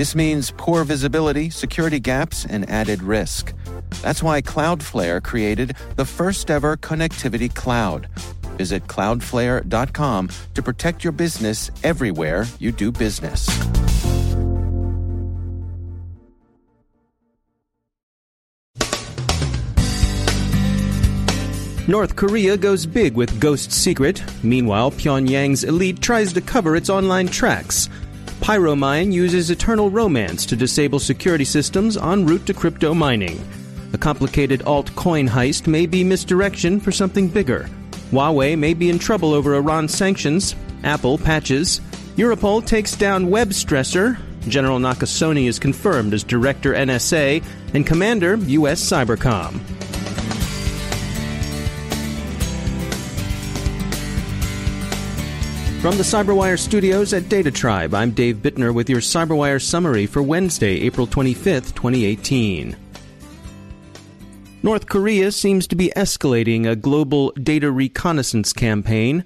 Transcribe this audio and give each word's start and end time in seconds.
This 0.00 0.14
means 0.14 0.50
poor 0.56 0.82
visibility, 0.84 1.50
security 1.50 2.00
gaps, 2.00 2.46
and 2.46 2.66
added 2.70 3.02
risk. 3.02 3.52
That's 4.00 4.22
why 4.22 4.40
Cloudflare 4.40 5.22
created 5.22 5.76
the 5.96 6.06
first 6.06 6.50
ever 6.50 6.78
connectivity 6.78 7.54
cloud. 7.54 8.08
Visit 8.56 8.86
cloudflare.com 8.86 10.30
to 10.54 10.62
protect 10.62 11.04
your 11.04 11.12
business 11.12 11.70
everywhere 11.84 12.46
you 12.58 12.72
do 12.72 12.90
business. 12.90 13.46
North 21.86 22.16
Korea 22.16 22.56
goes 22.56 22.86
big 22.86 23.16
with 23.16 23.38
Ghost 23.38 23.70
Secret. 23.70 24.24
Meanwhile, 24.42 24.92
Pyongyang's 24.92 25.64
elite 25.64 26.00
tries 26.00 26.32
to 26.32 26.40
cover 26.40 26.76
its 26.76 26.88
online 26.88 27.28
tracks. 27.28 27.90
Pyromine 28.40 29.12
uses 29.12 29.50
Eternal 29.50 29.90
Romance 29.90 30.46
to 30.46 30.56
disable 30.56 30.98
security 30.98 31.44
systems 31.44 31.98
en 31.98 32.24
route 32.24 32.46
to 32.46 32.54
crypto 32.54 32.94
mining. 32.94 33.38
A 33.92 33.98
complicated 33.98 34.60
altcoin 34.60 35.28
heist 35.28 35.66
may 35.66 35.84
be 35.84 36.02
misdirection 36.02 36.80
for 36.80 36.90
something 36.90 37.28
bigger. 37.28 37.68
Huawei 38.10 38.58
may 38.58 38.72
be 38.72 38.88
in 38.88 38.98
trouble 38.98 39.34
over 39.34 39.54
Iran 39.54 39.88
sanctions. 39.88 40.56
Apple 40.84 41.18
patches. 41.18 41.80
Europol 42.16 42.64
takes 42.66 42.96
down 42.96 43.26
Webstresser. 43.26 44.18
General 44.48 44.78
Nakasone 44.78 45.46
is 45.46 45.58
confirmed 45.58 46.14
as 46.14 46.24
Director 46.24 46.72
NSA 46.72 47.44
and 47.74 47.86
Commander 47.86 48.36
U.S. 48.36 48.80
Cybercom. 48.80 49.60
From 55.80 55.96
the 55.96 56.02
Cyberwire 56.02 56.58
studios 56.58 57.14
at 57.14 57.30
Data 57.30 57.50
Tribe, 57.50 57.94
I'm 57.94 58.10
Dave 58.10 58.36
Bittner 58.36 58.74
with 58.74 58.90
your 58.90 59.00
Cyberwire 59.00 59.62
summary 59.62 60.04
for 60.04 60.22
Wednesday, 60.22 60.78
April 60.82 61.06
25th, 61.06 61.74
2018. 61.74 62.76
North 64.62 64.86
Korea 64.86 65.32
seems 65.32 65.66
to 65.68 65.74
be 65.74 65.90
escalating 65.96 66.68
a 66.68 66.76
global 66.76 67.30
data 67.42 67.70
reconnaissance 67.72 68.52
campaign. 68.52 69.24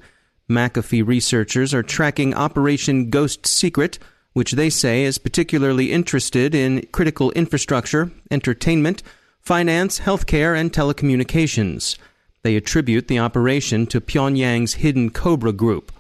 McAfee 0.49 1.05
researchers 1.05 1.75
are 1.75 1.83
tracking 1.83 2.35
Operation 2.35 3.11
Ghost 3.11 3.49
Secret, 3.49 3.99
which 4.33 4.53
they 4.53 4.71
say 4.71 5.03
is 5.03 5.19
particularly 5.19 5.91
interested 5.91 6.55
in 6.55 6.87
critical 6.93 7.33
infrastructure, 7.33 8.13
entertainment, 8.31 9.03
finance, 9.41 9.99
healthcare, 9.99 10.57
and 10.57 10.73
telecommunications. 10.73 11.99
They 12.43 12.55
attribute 12.55 13.09
the 13.09 13.19
operation 13.19 13.89
to 13.89 14.01
Pyongyang's 14.01 14.75
hidden 14.75 15.11
Cobra 15.11 15.53
group. 15.53 15.91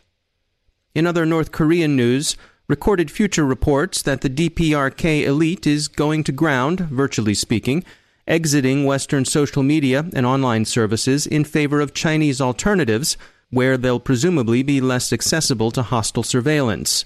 In 0.94 1.08
other 1.08 1.26
North 1.26 1.50
Korean 1.50 1.96
news, 1.96 2.36
recorded 2.68 3.10
future 3.10 3.44
reports 3.44 4.00
that 4.02 4.20
the 4.20 4.30
DPRK 4.30 5.24
elite 5.24 5.66
is 5.66 5.88
going 5.88 6.22
to 6.24 6.32
ground, 6.32 6.80
virtually 6.80 7.34
speaking, 7.34 7.82
exiting 8.28 8.84
Western 8.84 9.24
social 9.24 9.64
media 9.64 10.06
and 10.14 10.24
online 10.24 10.64
services 10.64 11.26
in 11.26 11.44
favor 11.44 11.80
of 11.80 11.94
Chinese 11.94 12.40
alternatives, 12.40 13.16
where 13.50 13.76
they'll 13.76 13.98
presumably 13.98 14.62
be 14.62 14.80
less 14.80 15.12
accessible 15.12 15.72
to 15.72 15.82
hostile 15.82 16.22
surveillance. 16.22 17.04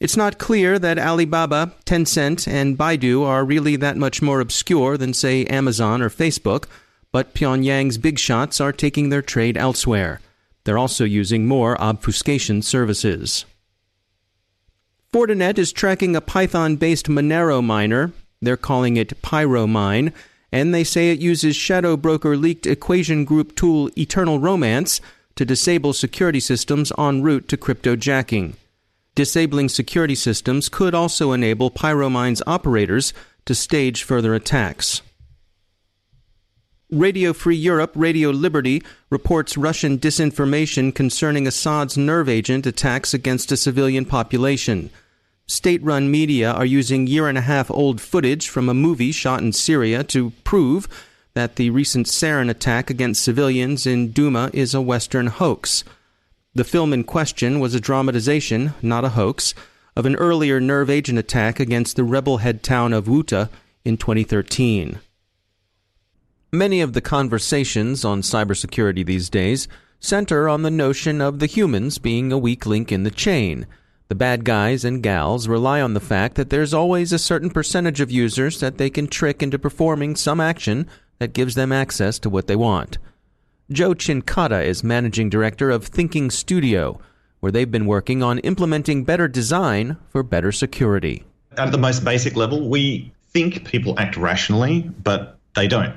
It's 0.00 0.16
not 0.16 0.38
clear 0.38 0.78
that 0.78 0.98
Alibaba, 0.98 1.74
Tencent, 1.84 2.48
and 2.48 2.78
Baidu 2.78 3.22
are 3.22 3.44
really 3.44 3.76
that 3.76 3.98
much 3.98 4.22
more 4.22 4.40
obscure 4.40 4.96
than, 4.96 5.12
say, 5.12 5.44
Amazon 5.44 6.00
or 6.00 6.08
Facebook, 6.08 6.64
but 7.12 7.34
Pyongyang's 7.34 7.98
big 7.98 8.18
shots 8.18 8.62
are 8.62 8.72
taking 8.72 9.10
their 9.10 9.20
trade 9.20 9.58
elsewhere. 9.58 10.20
They're 10.64 10.78
also 10.78 11.04
using 11.04 11.46
more 11.46 11.80
obfuscation 11.80 12.62
services. 12.62 13.44
Fortinet 15.12 15.58
is 15.58 15.72
tracking 15.72 16.14
a 16.14 16.20
Python 16.20 16.76
based 16.76 17.06
Monero 17.06 17.64
miner. 17.64 18.12
They're 18.40 18.56
calling 18.56 18.96
it 18.96 19.20
Pyromine, 19.22 20.12
and 20.52 20.72
they 20.74 20.84
say 20.84 21.10
it 21.10 21.20
uses 21.20 21.56
Shadow 21.56 21.96
Broker 21.96 22.36
leaked 22.36 22.66
equation 22.66 23.24
group 23.24 23.56
tool 23.56 23.90
Eternal 23.98 24.38
Romance 24.38 25.00
to 25.36 25.44
disable 25.44 25.92
security 25.92 26.40
systems 26.40 26.92
en 26.98 27.22
route 27.22 27.48
to 27.48 27.56
cryptojacking. 27.56 28.54
Disabling 29.14 29.68
security 29.68 30.14
systems 30.14 30.68
could 30.68 30.94
also 30.94 31.32
enable 31.32 31.70
Pyromine's 31.70 32.42
operators 32.46 33.12
to 33.46 33.54
stage 33.54 34.02
further 34.02 34.34
attacks. 34.34 35.02
Radio 36.92 37.32
Free 37.32 37.56
Europe, 37.56 37.92
Radio 37.94 38.30
Liberty, 38.30 38.82
reports 39.10 39.56
Russian 39.56 39.96
disinformation 39.96 40.92
concerning 40.92 41.46
Assad's 41.46 41.96
nerve 41.96 42.28
agent 42.28 42.66
attacks 42.66 43.14
against 43.14 43.52
a 43.52 43.56
civilian 43.56 44.04
population. 44.04 44.90
State 45.46 45.80
run 45.84 46.10
media 46.10 46.50
are 46.50 46.64
using 46.64 47.06
year 47.06 47.28
and 47.28 47.38
a 47.38 47.42
half 47.42 47.70
old 47.70 48.00
footage 48.00 48.48
from 48.48 48.68
a 48.68 48.74
movie 48.74 49.12
shot 49.12 49.40
in 49.40 49.52
Syria 49.52 50.02
to 50.04 50.30
prove 50.42 50.88
that 51.34 51.54
the 51.54 51.70
recent 51.70 52.08
sarin 52.08 52.50
attack 52.50 52.90
against 52.90 53.22
civilians 53.22 53.86
in 53.86 54.12
Douma 54.12 54.52
is 54.52 54.74
a 54.74 54.80
Western 54.80 55.28
hoax. 55.28 55.84
The 56.56 56.64
film 56.64 56.92
in 56.92 57.04
question 57.04 57.60
was 57.60 57.72
a 57.72 57.80
dramatization, 57.80 58.74
not 58.82 59.04
a 59.04 59.10
hoax, 59.10 59.54
of 59.94 60.06
an 60.06 60.16
earlier 60.16 60.60
nerve 60.60 60.90
agent 60.90 61.20
attack 61.20 61.60
against 61.60 61.94
the 61.94 62.02
rebel 62.04 62.38
head 62.38 62.64
town 62.64 62.92
of 62.92 63.04
Ghouta 63.04 63.48
in 63.84 63.96
2013. 63.96 64.98
Many 66.52 66.80
of 66.80 66.94
the 66.94 67.00
conversations 67.00 68.04
on 68.04 68.22
cybersecurity 68.22 69.06
these 69.06 69.30
days 69.30 69.68
center 70.00 70.48
on 70.48 70.62
the 70.62 70.70
notion 70.70 71.20
of 71.20 71.38
the 71.38 71.46
humans 71.46 71.98
being 71.98 72.32
a 72.32 72.38
weak 72.38 72.66
link 72.66 72.90
in 72.90 73.04
the 73.04 73.10
chain. 73.12 73.68
The 74.08 74.16
bad 74.16 74.44
guys 74.44 74.84
and 74.84 75.00
gals 75.00 75.46
rely 75.46 75.80
on 75.80 75.94
the 75.94 76.00
fact 76.00 76.34
that 76.34 76.50
there's 76.50 76.74
always 76.74 77.12
a 77.12 77.20
certain 77.20 77.50
percentage 77.50 78.00
of 78.00 78.10
users 78.10 78.58
that 78.58 78.78
they 78.78 78.90
can 78.90 79.06
trick 79.06 79.44
into 79.44 79.60
performing 79.60 80.16
some 80.16 80.40
action 80.40 80.88
that 81.20 81.34
gives 81.34 81.54
them 81.54 81.70
access 81.70 82.18
to 82.18 82.28
what 82.28 82.48
they 82.48 82.56
want. 82.56 82.98
Joe 83.70 83.94
Cincotta 83.94 84.64
is 84.64 84.82
managing 84.82 85.30
director 85.30 85.70
of 85.70 85.86
Thinking 85.86 86.32
Studio, 86.32 87.00
where 87.38 87.52
they've 87.52 87.70
been 87.70 87.86
working 87.86 88.24
on 88.24 88.40
implementing 88.40 89.04
better 89.04 89.28
design 89.28 89.98
for 90.08 90.24
better 90.24 90.50
security. 90.50 91.22
At 91.56 91.70
the 91.70 91.78
most 91.78 92.04
basic 92.04 92.34
level, 92.34 92.68
we 92.68 93.12
think 93.28 93.64
people 93.64 93.96
act 94.00 94.16
rationally, 94.16 94.90
but 95.04 95.38
they 95.54 95.68
don't. 95.68 95.94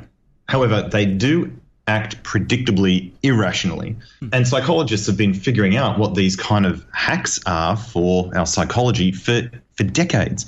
However, 0.48 0.82
they 0.82 1.06
do 1.06 1.52
act 1.88 2.24
predictably 2.24 3.12
irrationally. 3.24 3.96
Hmm. 4.20 4.30
And 4.32 4.48
psychologists 4.48 5.08
have 5.08 5.18
been 5.18 5.34
figuring 5.34 5.76
out 5.76 6.00
what 6.00 6.16
these 6.16 6.36
kind 6.36 6.66
of 6.66 6.86
hacks 6.94 7.40
are 7.46 7.76
for 7.76 8.36
our 8.38 8.46
psychology 8.46 9.12
for, 9.12 9.50
for 9.76 9.84
decades. 9.84 10.46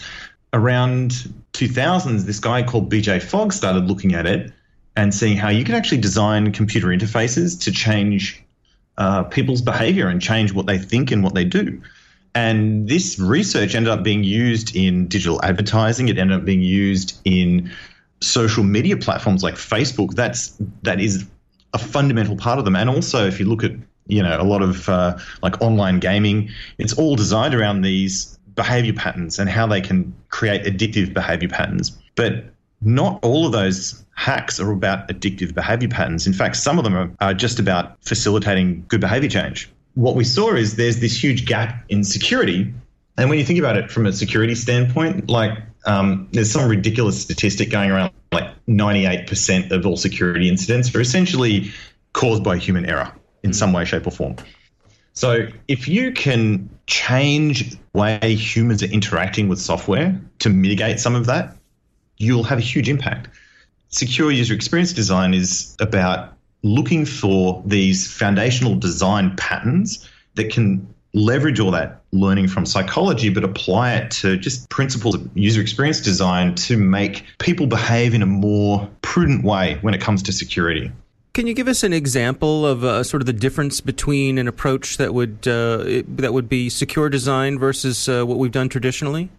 Around 0.53 1.11
2000s, 1.53 2.25
this 2.25 2.39
guy 2.39 2.63
called 2.63 2.91
BJ 2.91 3.21
Fogg 3.21 3.51
started 3.51 3.85
looking 3.85 4.13
at 4.13 4.25
it 4.25 4.53
and 4.95 5.13
seeing 5.13 5.35
how 5.35 5.49
you 5.49 5.65
can 5.65 5.75
actually 5.75 5.99
design 5.99 6.53
computer 6.53 6.87
interfaces 6.87 7.61
to 7.63 7.71
change 7.71 8.41
uh, 8.97 9.23
people's 9.23 9.61
behavior 9.61 10.07
and 10.07 10.21
change 10.21 10.53
what 10.53 10.65
they 10.67 10.77
think 10.77 11.11
and 11.11 11.21
what 11.21 11.35
they 11.35 11.43
do. 11.43 11.81
And 12.33 12.87
this 12.87 13.19
research 13.19 13.75
ended 13.75 13.91
up 13.91 14.03
being 14.03 14.23
used 14.23 14.75
in 14.75 15.07
digital 15.07 15.43
advertising. 15.43 16.07
It 16.09 16.17
ended 16.17 16.37
up 16.37 16.45
being 16.45 16.61
used 16.61 17.19
in 17.25 17.71
social 18.21 18.63
media 18.63 18.97
platforms 18.97 19.43
like 19.43 19.55
Facebook, 19.55 20.13
that's 20.15 20.57
that 20.83 20.99
is 20.99 21.25
a 21.73 21.77
fundamental 21.77 22.35
part 22.37 22.59
of 22.59 22.65
them. 22.65 22.75
And 22.75 22.89
also, 22.89 23.25
if 23.27 23.39
you 23.39 23.45
look 23.45 23.63
at 23.63 23.71
you 24.07 24.21
know 24.21 24.39
a 24.39 24.43
lot 24.43 24.61
of 24.61 24.87
uh, 24.89 25.17
like 25.41 25.61
online 25.61 25.99
gaming, 25.99 26.49
it's 26.77 26.93
all 26.93 27.15
designed 27.15 27.53
around 27.53 27.81
these 27.81 28.37
behavior 28.55 28.93
patterns 28.93 29.37
and 29.37 29.49
how 29.49 29.67
they 29.67 29.81
can 29.81 30.13
create 30.29 30.63
addictive 30.63 31.13
behavior 31.13 31.49
patterns. 31.49 31.91
But 32.15 32.45
not 32.81 33.19
all 33.23 33.45
of 33.45 33.51
those 33.51 34.03
hacks 34.15 34.59
are 34.59 34.71
about 34.71 35.07
addictive 35.09 35.53
behavior 35.53 35.89
patterns. 35.89 36.25
In 36.25 36.33
fact, 36.33 36.55
some 36.55 36.77
of 36.77 36.83
them 36.83 36.95
are, 36.95 37.11
are 37.19 37.33
just 37.33 37.59
about 37.59 38.01
facilitating 38.03 38.85
good 38.87 39.01
behavior 39.01 39.29
change. 39.29 39.69
What 39.95 40.15
we 40.15 40.23
saw 40.23 40.53
is 40.53 40.75
there's 40.75 40.99
this 40.99 41.21
huge 41.21 41.45
gap 41.45 41.83
in 41.89 42.03
security. 42.03 42.73
And 43.17 43.29
when 43.29 43.39
you 43.39 43.45
think 43.45 43.59
about 43.59 43.77
it 43.77 43.91
from 43.91 44.05
a 44.05 44.13
security 44.13 44.55
standpoint, 44.55 45.29
like 45.29 45.57
um, 45.85 46.27
there's 46.31 46.51
some 46.51 46.69
ridiculous 46.69 47.21
statistic 47.21 47.69
going 47.69 47.91
around 47.91 48.11
like 48.31 48.49
98% 48.67 49.71
of 49.71 49.85
all 49.85 49.97
security 49.97 50.49
incidents 50.49 50.93
are 50.95 51.01
essentially 51.01 51.71
caused 52.13 52.43
by 52.43 52.57
human 52.57 52.85
error 52.85 53.13
in 53.43 53.53
some 53.53 53.73
way, 53.73 53.85
shape, 53.85 54.07
or 54.07 54.11
form. 54.11 54.35
So 55.13 55.47
if 55.67 55.87
you 55.87 56.11
can 56.11 56.69
change 56.87 57.71
the 57.71 57.77
way 57.93 58.35
humans 58.35 58.83
are 58.83 58.87
interacting 58.87 59.47
with 59.47 59.59
software 59.59 60.19
to 60.39 60.49
mitigate 60.49 60.99
some 60.99 61.15
of 61.15 61.27
that, 61.27 61.55
you'll 62.17 62.43
have 62.43 62.57
a 62.57 62.61
huge 62.61 62.89
impact. 62.89 63.29
secure 63.89 64.29
user 64.29 64.53
experience 64.53 64.91
design 64.91 65.33
is 65.33 65.75
about 65.79 66.33
looking 66.63 67.05
for 67.05 67.63
these 67.65 68.11
foundational 68.11 68.75
design 68.75 69.35
patterns 69.37 70.09
that 70.33 70.51
can 70.51 70.94
leverage 71.15 71.59
all 71.59 71.71
that 71.71 72.01
learning 72.11 72.47
from 72.47 72.65
psychology, 72.65 73.29
but 73.29 73.43
apply 73.43 73.93
it 73.93 74.11
to 74.11 74.37
just 74.37 74.69
principles 74.69 75.15
of 75.15 75.29
user 75.33 75.61
experience 75.61 76.01
design 76.01 76.53
to 76.55 76.77
make 76.77 77.23
people 77.39 77.65
behave 77.65 78.13
in 78.13 78.21
a 78.21 78.25
more 78.25 78.87
prudent 79.01 79.43
way 79.43 79.77
when 79.81 79.93
it 79.93 80.01
comes 80.01 80.21
to 80.23 80.31
security. 80.31 80.91
Can 81.33 81.47
you 81.47 81.53
give 81.53 81.67
us 81.67 81.83
an 81.83 81.91
example 81.91 82.65
of 82.65 82.83
uh, 82.83 83.03
sort 83.03 83.21
of 83.21 83.25
the 83.25 83.33
difference 83.33 83.81
between 83.81 84.37
an 84.37 84.47
approach 84.47 84.97
that 84.97 85.13
would 85.13 85.47
uh, 85.47 86.03
that 86.07 86.31
would 86.31 86.47
be 86.47 86.69
secure 86.69 87.09
design 87.09 87.59
versus 87.59 88.07
uh, 88.07 88.23
what 88.23 88.37
we've 88.37 88.51
done 88.51 88.69
traditionally? 88.69 89.29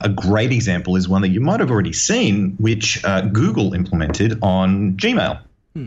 A 0.00 0.08
great 0.08 0.52
example 0.52 0.96
is 0.96 1.08
one 1.08 1.22
that 1.22 1.28
you 1.28 1.40
might 1.40 1.60
have 1.60 1.70
already 1.70 1.92
seen, 1.92 2.54
which 2.58 3.04
uh, 3.04 3.22
Google 3.22 3.74
implemented 3.74 4.38
on 4.42 4.94
Gmail, 4.94 5.40
hmm. 5.74 5.86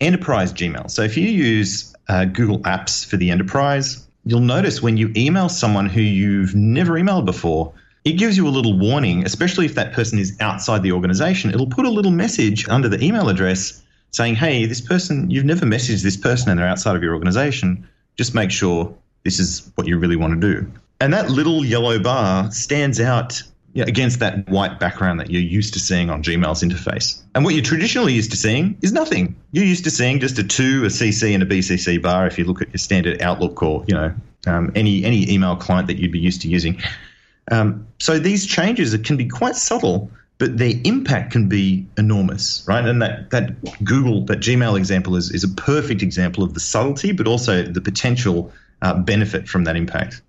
enterprise 0.00 0.52
Gmail. 0.52 0.90
So 0.90 1.02
if 1.02 1.16
you 1.16 1.28
use 1.28 1.94
uh, 2.08 2.24
Google 2.24 2.58
Apps 2.60 3.06
for 3.06 3.16
the 3.16 3.30
enterprise, 3.30 4.05
you'll 4.26 4.40
notice 4.40 4.82
when 4.82 4.96
you 4.96 5.12
email 5.16 5.48
someone 5.48 5.86
who 5.86 6.00
you've 6.00 6.54
never 6.54 6.94
emailed 6.94 7.24
before, 7.24 7.72
it 8.04 8.12
gives 8.12 8.36
you 8.36 8.46
a 8.46 8.50
little 8.50 8.78
warning, 8.78 9.24
especially 9.24 9.64
if 9.64 9.74
that 9.76 9.92
person 9.92 10.18
is 10.18 10.36
outside 10.40 10.82
the 10.82 10.92
organization. 10.92 11.50
It'll 11.50 11.68
put 11.68 11.86
a 11.86 11.90
little 11.90 12.10
message 12.10 12.68
under 12.68 12.88
the 12.88 13.02
email 13.02 13.28
address 13.28 13.82
saying, 14.10 14.34
hey, 14.34 14.66
this 14.66 14.80
person, 14.80 15.30
you've 15.30 15.44
never 15.44 15.64
messaged 15.64 16.02
this 16.02 16.16
person 16.16 16.50
and 16.50 16.58
they're 16.58 16.68
outside 16.68 16.96
of 16.96 17.02
your 17.02 17.14
organization. 17.14 17.88
Just 18.16 18.34
make 18.34 18.50
sure 18.50 18.94
this 19.24 19.38
is 19.38 19.70
what 19.76 19.86
you 19.86 19.98
really 19.98 20.16
want 20.16 20.40
to 20.40 20.54
do. 20.54 20.70
And 21.00 21.12
that 21.14 21.30
little 21.30 21.64
yellow 21.64 21.98
bar 21.98 22.50
stands 22.50 23.00
out 23.00 23.42
know, 23.82 23.88
against 23.88 24.20
that 24.20 24.48
white 24.48 24.80
background 24.80 25.20
that 25.20 25.30
you're 25.30 25.42
used 25.42 25.74
to 25.74 25.80
seeing 25.80 26.10
on 26.10 26.22
Gmail's 26.22 26.62
interface. 26.62 27.22
And 27.34 27.44
what 27.44 27.54
you're 27.54 27.62
traditionally 27.62 28.14
used 28.14 28.30
to 28.30 28.36
seeing 28.36 28.78
is 28.82 28.92
nothing. 28.92 29.36
You're 29.52 29.64
used 29.64 29.84
to 29.84 29.90
seeing 29.90 30.20
just 30.20 30.38
a 30.38 30.44
to, 30.44 30.84
a 30.84 30.88
CC, 30.88 31.34
and 31.34 31.42
a 31.42 31.46
BCC 31.46 32.00
bar 32.00 32.26
if 32.26 32.38
you 32.38 32.44
look 32.44 32.62
at 32.62 32.68
your 32.68 32.78
standard 32.78 33.20
Outlook 33.20 33.62
or 33.62 33.84
you 33.86 33.94
know 33.94 34.14
um, 34.46 34.72
any 34.74 35.04
any 35.04 35.30
email 35.30 35.56
client 35.56 35.88
that 35.88 35.98
you'd 35.98 36.12
be 36.12 36.18
used 36.18 36.42
to 36.42 36.48
using. 36.48 36.80
Um, 37.50 37.86
so 37.98 38.18
these 38.18 38.46
changes 38.46 38.96
can 38.98 39.16
be 39.16 39.28
quite 39.28 39.54
subtle, 39.56 40.10
but 40.38 40.56
their 40.58 40.72
impact 40.84 41.32
can 41.32 41.48
be 41.48 41.86
enormous, 41.96 42.64
right? 42.66 42.84
And 42.84 43.02
that 43.02 43.30
that 43.30 43.84
Google 43.84 44.24
that 44.26 44.40
Gmail 44.40 44.76
example 44.78 45.16
is 45.16 45.30
is 45.30 45.44
a 45.44 45.48
perfect 45.48 46.02
example 46.02 46.42
of 46.42 46.54
the 46.54 46.60
subtlety, 46.60 47.12
but 47.12 47.26
also 47.26 47.62
the 47.62 47.80
potential 47.80 48.52
uh, 48.82 48.94
benefit 48.94 49.48
from 49.48 49.64
that 49.64 49.76
impact. 49.76 50.22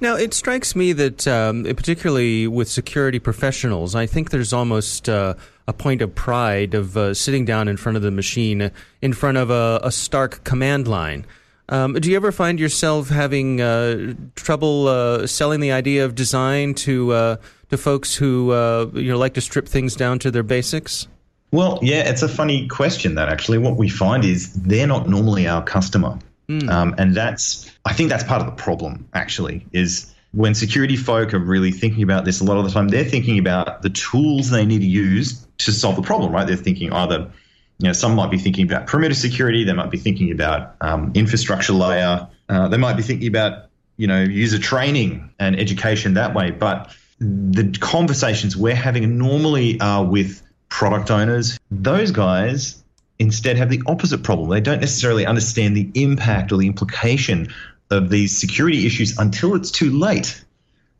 Now, 0.00 0.16
it 0.16 0.32
strikes 0.32 0.74
me 0.74 0.92
that, 0.94 1.26
um, 1.26 1.64
particularly 1.64 2.46
with 2.46 2.68
security 2.68 3.18
professionals, 3.18 3.94
I 3.94 4.06
think 4.06 4.30
there's 4.30 4.52
almost 4.52 5.08
uh, 5.08 5.34
a 5.68 5.72
point 5.72 6.02
of 6.02 6.14
pride 6.14 6.74
of 6.74 6.96
uh, 6.96 7.14
sitting 7.14 7.44
down 7.44 7.68
in 7.68 7.76
front 7.76 7.96
of 7.96 8.02
the 8.02 8.10
machine, 8.10 8.70
in 9.02 9.12
front 9.12 9.38
of 9.38 9.50
a, 9.50 9.80
a 9.82 9.92
stark 9.92 10.42
command 10.44 10.88
line. 10.88 11.26
Um, 11.70 11.94
do 11.94 12.10
you 12.10 12.16
ever 12.16 12.32
find 12.32 12.58
yourself 12.58 13.08
having 13.08 13.60
uh, 13.60 14.14
trouble 14.34 14.88
uh, 14.88 15.26
selling 15.28 15.60
the 15.60 15.70
idea 15.70 16.04
of 16.04 16.16
design 16.16 16.74
to 16.74 17.12
uh, 17.12 17.36
to 17.70 17.76
folks 17.76 18.16
who 18.16 18.50
uh, 18.50 18.90
you 18.92 19.08
know 19.08 19.18
like 19.18 19.34
to 19.34 19.40
strip 19.40 19.68
things 19.68 19.94
down 19.94 20.18
to 20.18 20.32
their 20.32 20.42
basics? 20.42 21.06
Well, 21.52 21.78
yeah, 21.80 22.08
it's 22.08 22.22
a 22.22 22.28
funny 22.28 22.66
question. 22.66 23.14
That 23.14 23.28
actually, 23.28 23.58
what 23.58 23.76
we 23.76 23.88
find 23.88 24.24
is 24.24 24.52
they're 24.54 24.88
not 24.88 25.08
normally 25.08 25.46
our 25.46 25.62
customer. 25.62 26.18
Mm. 26.50 26.68
Um, 26.68 26.94
and 26.98 27.14
that's, 27.14 27.70
I 27.84 27.92
think 27.92 28.10
that's 28.10 28.24
part 28.24 28.40
of 28.40 28.46
the 28.46 28.60
problem, 28.60 29.08
actually, 29.14 29.66
is 29.72 30.12
when 30.32 30.54
security 30.54 30.96
folk 30.96 31.32
are 31.32 31.38
really 31.38 31.70
thinking 31.70 32.02
about 32.02 32.24
this, 32.24 32.40
a 32.40 32.44
lot 32.44 32.58
of 32.58 32.64
the 32.64 32.70
time 32.70 32.88
they're 32.88 33.04
thinking 33.04 33.38
about 33.38 33.82
the 33.82 33.90
tools 33.90 34.50
they 34.50 34.66
need 34.66 34.80
to 34.80 34.86
use 34.86 35.46
to 35.58 35.72
solve 35.72 35.94
the 35.94 36.02
problem, 36.02 36.32
right? 36.32 36.46
They're 36.48 36.56
thinking 36.56 36.92
either, 36.92 37.30
you 37.78 37.86
know, 37.86 37.92
some 37.92 38.16
might 38.16 38.32
be 38.32 38.38
thinking 38.38 38.64
about 38.66 38.88
perimeter 38.88 39.14
security, 39.14 39.62
they 39.62 39.72
might 39.74 39.92
be 39.92 39.98
thinking 39.98 40.32
about 40.32 40.74
um, 40.80 41.12
infrastructure 41.14 41.72
layer, 41.72 42.26
uh, 42.48 42.66
they 42.66 42.78
might 42.78 42.96
be 42.96 43.04
thinking 43.04 43.28
about, 43.28 43.66
you 43.96 44.08
know, 44.08 44.20
user 44.20 44.58
training 44.58 45.30
and 45.38 45.58
education 45.58 46.14
that 46.14 46.34
way. 46.34 46.50
But 46.50 46.92
the 47.20 47.76
conversations 47.78 48.56
we're 48.56 48.74
having 48.74 49.18
normally 49.18 49.80
are 49.80 50.04
with 50.04 50.42
product 50.68 51.12
owners. 51.12 51.60
Those 51.70 52.10
guys 52.10 52.82
instead 53.20 53.58
have 53.58 53.68
the 53.68 53.82
opposite 53.86 54.22
problem. 54.24 54.48
They 54.48 54.60
don't 54.60 54.80
necessarily 54.80 55.26
understand 55.26 55.76
the 55.76 55.90
impact 55.94 56.50
or 56.50 56.56
the 56.56 56.66
implication 56.66 57.52
of 57.90 58.08
these 58.08 58.36
security 58.36 58.86
issues 58.86 59.18
until 59.18 59.54
it's 59.54 59.70
too 59.70 59.90
late. 59.90 60.42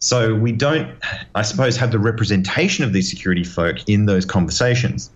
So 0.01 0.35
we 0.35 0.53
don't, 0.53 0.95
I 1.35 1.43
suppose, 1.43 1.77
have 1.79 1.91
the 1.91 1.99
representation 1.99 2.85
of 2.85 2.93
these 2.93 3.09
security 3.11 3.45
folk 3.45 3.89
in 3.89 4.07
those 4.07 4.25
conversations. 4.25 5.11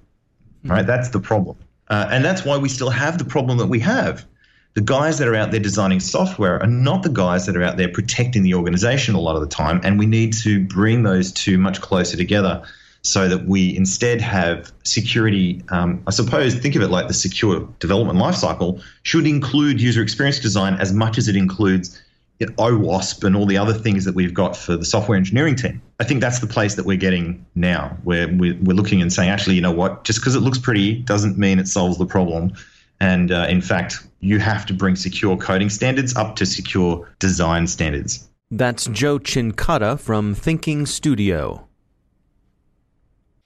Right? 0.64 0.78
Mm-hmm. 0.78 0.86
That's 0.86 1.10
the 1.10 1.20
problem. 1.20 1.56
Uh, 1.88 2.08
and 2.10 2.24
that's 2.24 2.44
why 2.44 2.56
we 2.56 2.68
still 2.70 2.90
have 2.90 3.18
the 3.18 3.24
problem 3.24 3.58
that 3.58 3.66
we 3.66 3.80
have. 3.80 4.24
The 4.72 4.80
guys 4.80 5.18
that 5.18 5.28
are 5.28 5.34
out 5.36 5.50
there 5.50 5.60
designing 5.60 6.00
software 6.00 6.60
are 6.60 6.66
not 6.66 7.02
the 7.02 7.10
guys 7.10 7.46
that 7.46 7.56
are 7.56 7.62
out 7.62 7.76
there 7.76 7.88
protecting 7.88 8.42
the 8.42 8.54
organization 8.54 9.14
a 9.14 9.20
lot 9.20 9.36
of 9.36 9.42
the 9.42 9.48
time. 9.48 9.80
And 9.84 9.98
we 9.98 10.06
need 10.06 10.32
to 10.42 10.64
bring 10.64 11.02
those 11.02 11.32
two 11.32 11.58
much 11.58 11.80
closer 11.80 12.16
together 12.16 12.64
so 13.04 13.28
that 13.28 13.46
we 13.46 13.76
instead 13.76 14.20
have 14.20 14.72
security. 14.82 15.62
Um, 15.68 16.02
I 16.06 16.10
suppose 16.10 16.54
think 16.54 16.74
of 16.74 16.82
it 16.82 16.88
like 16.88 17.06
the 17.06 17.14
secure 17.14 17.68
development 17.78 18.18
lifecycle 18.18 18.82
should 19.02 19.26
include 19.26 19.80
user 19.80 20.02
experience 20.02 20.40
design 20.40 20.74
as 20.80 20.92
much 20.92 21.18
as 21.18 21.28
it 21.28 21.36
includes 21.36 22.02
you 22.40 22.46
know, 22.46 22.54
OWASP 22.54 23.22
and 23.24 23.36
all 23.36 23.44
the 23.44 23.58
other 23.58 23.74
things 23.74 24.06
that 24.06 24.14
we've 24.14 24.32
got 24.32 24.56
for 24.56 24.76
the 24.76 24.86
software 24.86 25.18
engineering 25.18 25.54
team. 25.54 25.82
I 26.00 26.04
think 26.04 26.22
that's 26.22 26.40
the 26.40 26.46
place 26.46 26.74
that 26.76 26.86
we're 26.86 26.96
getting 26.96 27.44
now, 27.54 27.96
where 28.04 28.26
we're, 28.26 28.56
we're 28.62 28.74
looking 28.74 29.02
and 29.02 29.12
saying, 29.12 29.28
actually, 29.28 29.54
you 29.54 29.60
know 29.60 29.70
what? 29.70 30.04
Just 30.04 30.20
because 30.20 30.34
it 30.34 30.40
looks 30.40 30.58
pretty 30.58 30.94
doesn't 31.00 31.36
mean 31.36 31.58
it 31.58 31.68
solves 31.68 31.98
the 31.98 32.06
problem. 32.06 32.54
And 33.00 33.30
uh, 33.30 33.46
in 33.50 33.60
fact, 33.60 33.98
you 34.20 34.38
have 34.38 34.64
to 34.66 34.72
bring 34.72 34.96
secure 34.96 35.36
coding 35.36 35.68
standards 35.68 36.16
up 36.16 36.36
to 36.36 36.46
secure 36.46 37.06
design 37.18 37.66
standards. 37.66 38.26
That's 38.50 38.86
Joe 38.86 39.18
Cincotta 39.18 40.00
from 40.00 40.34
Thinking 40.34 40.86
Studio 40.86 41.68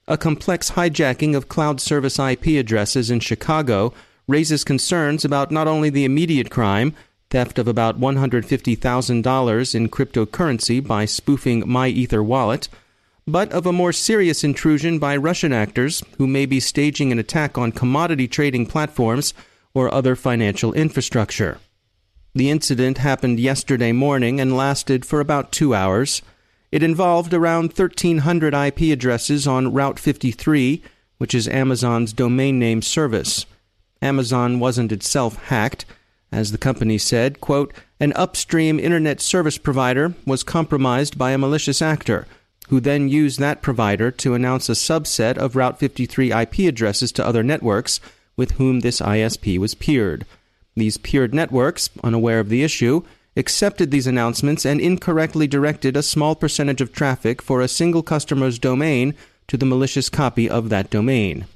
a 0.09 0.17
complex 0.17 0.73
hijacking 0.73 1.37
of 1.37 1.49
cloud 1.49 1.81
service 1.81 2.19
IP 2.19 2.47
addresses 2.59 3.11
in 3.11 3.21
Chicago 3.21 3.93
raises 4.27 4.65
concerns 4.65 5.25
about 5.25 5.53
not 5.53 5.69
only 5.69 5.91
the 5.91 6.05
immediate 6.05 6.51
crime, 6.51 6.95
theft 7.31 7.59
of 7.59 7.69
about 7.69 8.01
$150,000 8.01 9.75
in 9.75 9.89
cryptocurrency 9.89 10.85
by 10.85 11.05
spoofing 11.05 11.63
MyEtherWallet, 11.65 12.69
but 13.27 13.53
of 13.53 13.67
a 13.67 13.73
more 13.73 13.93
serious 13.93 14.43
intrusion 14.43 14.99
by 14.99 15.15
Russian 15.15 15.53
actors 15.53 16.03
who 16.17 16.27
may 16.27 16.47
be 16.47 16.59
staging 16.59 17.13
an 17.13 17.19
attack 17.19 17.59
on 17.59 17.71
commodity 17.71 18.27
trading 18.27 18.65
platforms 18.65 19.35
or 19.75 19.93
other 19.93 20.17
financial 20.17 20.73
infrastructure. 20.73 21.59
The 22.35 22.49
incident 22.49 22.99
happened 22.99 23.39
yesterday 23.39 23.93
morning 23.93 24.41
and 24.41 24.57
lasted 24.57 25.05
for 25.05 25.21
about 25.21 25.53
two 25.53 25.75
hours. 25.75 26.23
It 26.71 26.83
involved 26.83 27.33
around 27.33 27.73
1,300 27.73 28.55
IP 28.55 28.93
addresses 28.93 29.47
on 29.47 29.73
Route 29.73 29.99
53, 29.99 30.83
which 31.17 31.35
is 31.35 31.49
Amazon's 31.49 32.13
domain 32.13 32.59
name 32.59 32.83
service. 32.83 33.47
Amazon 34.03 34.61
wasn't 34.61 34.93
itself 34.93 35.37
hacked. 35.45 35.85
As 36.31 36.53
the 36.53 36.59
company 36.59 36.99
said, 36.99 37.41
quote, 37.41 37.73
an 38.01 38.13
upstream 38.13 38.79
internet 38.79 39.21
service 39.21 39.57
provider 39.57 40.15
was 40.27 40.43
compromised 40.43 41.17
by 41.17 41.31
a 41.31 41.39
malicious 41.39 41.81
actor, 41.81 42.27
who 42.69 42.81
then 42.81 43.09
used 43.09 43.41
that 43.41 43.63
provider 43.63 44.11
to 44.11 44.35
announce 44.35 44.69
a 44.69 44.73
subset 44.73 45.39
of 45.39 45.57
Route 45.57 45.79
53 45.79 46.33
IP 46.33 46.59
addresses 46.61 47.13
to 47.13 47.27
other 47.27 47.43
networks 47.43 47.99
with 48.37 48.53
whom 48.53 48.81
this 48.81 49.01
ISP 49.01 49.59
was 49.59 49.75
peered. 49.75 50.27
These 50.77 50.99
peered 50.99 51.35
networks, 51.35 51.89
unaware 52.05 52.41
of 52.41 52.51
the 52.51 52.63
issue, 52.63 53.03
accepted 53.39 53.91
these 53.91 54.07
announcements 54.07 54.67
and 54.67 54.81
incorrectly 54.81 55.47
directed 55.47 55.97
a 55.97 56.03
small 56.03 56.35
percentage 56.35 56.81
of 56.81 56.93
traffic 56.93 57.41
for 57.41 57.61
a 57.61 57.69
single 57.69 58.03
customer's 58.03 58.59
domain 58.59 59.15
to 59.47 59.57
the 59.57 59.65
malicious 59.65 60.11
copy 60.11 60.51
of 60.51 60.69
that 60.69 60.91
domain. 60.91 61.47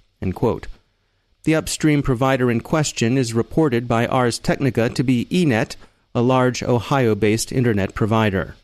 The 1.45 1.55
upstream 1.57 2.03
provider 2.03 2.51
in 2.51 2.61
question 2.61 3.19
is 3.19 3.35
reported 3.35 3.89
by 3.89 4.07
Ars 4.07 4.39
Technica 4.39 4.89
to 4.91 5.03
be 5.03 5.27
Enet, 5.27 5.75
a 6.15 6.23
large 6.23 6.63
Ohio 6.63 7.17
based 7.17 7.51
internet 7.51 7.95
provider. 7.95 8.55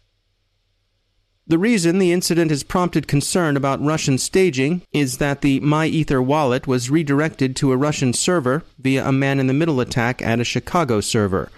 The 1.48 1.58
reason 1.58 1.98
the 1.98 2.12
incident 2.12 2.50
has 2.50 2.62
prompted 2.62 3.08
concern 3.08 3.56
about 3.56 3.82
Russian 3.82 4.18
staging 4.18 4.82
is 4.92 5.16
that 5.16 5.40
the 5.40 5.60
MyEtherWallet 5.60 6.66
was 6.66 6.90
redirected 6.90 7.56
to 7.56 7.72
a 7.72 7.76
Russian 7.76 8.12
server 8.12 8.64
via 8.78 9.08
a 9.08 9.12
man 9.12 9.40
in 9.40 9.46
the 9.46 9.54
middle 9.54 9.80
attack 9.80 10.20
at 10.20 10.40
a 10.40 10.44
Chicago 10.44 11.00
server. 11.00 11.50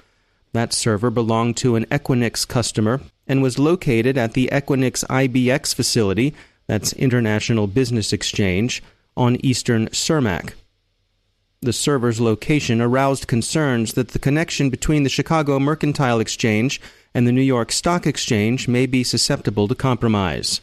That 0.53 0.73
server 0.73 1.11
belonged 1.11 1.57
to 1.59 1.77
an 1.77 1.87
Equinix 1.87 2.47
customer 2.47 3.01
and 3.27 3.43
was 3.43 3.59
located 3.59 4.19
at 4.19 4.35
the 4.35 4.49
Equinix 4.51 5.05
IBX 5.07 5.75
facility, 5.75 6.35
that's 6.67 6.93
International 6.95 7.67
Business 7.67 8.13
Exchange, 8.13 8.83
on 9.17 9.45
eastern 9.45 9.89
Cermak. 9.89 10.55
The 11.63 11.73
server's 11.73 12.21
location 12.21 12.81
aroused 12.81 13.27
concerns 13.27 13.93
that 13.93 14.09
the 14.09 14.19
connection 14.19 14.71
between 14.71 15.03
the 15.03 15.11
Chicago 15.11 15.61
Mercantile 15.61 16.19
Exchange 16.19 16.81
and 17.15 17.27
the 17.27 17.33
New 17.33 17.43
York 17.43 17.71
Stock 17.71 18.07
Exchange 18.07 18.67
may 18.67 18.87
be 18.87 19.05
susceptible 19.05 19.69
to 19.69 19.75
compromise. 19.75 20.61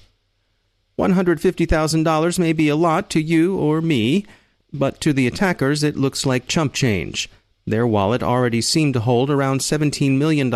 $150,000 0.98 2.39
may 2.39 2.53
be 2.53 2.67
a 2.67 2.75
lot 2.75 3.10
to 3.12 3.22
you 3.22 3.56
or 3.58 3.82
me, 3.82 4.25
But 4.74 5.00
to 5.01 5.13
the 5.13 5.27
attackers, 5.27 5.84
it 5.84 5.96
looks 5.96 6.25
like 6.25 6.48
chump 6.48 6.74
change. 6.74 7.29
Their 7.67 7.86
wallet 7.86 8.24
already 8.24 8.62
seemed 8.62 8.93
to 8.93 9.01
hold 9.01 9.29
around 9.29 9.59
$17 9.59 10.17
million 10.17 10.47
in 10.47 10.51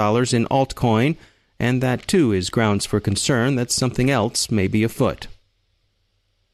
altcoin, 0.47 1.17
and 1.59 1.83
that 1.83 2.07
too 2.07 2.31
is 2.31 2.49
grounds 2.49 2.85
for 2.85 3.01
concern 3.01 3.55
that 3.57 3.69
something 3.69 4.09
else 4.09 4.49
may 4.49 4.67
be 4.67 4.81
afoot. 4.85 5.27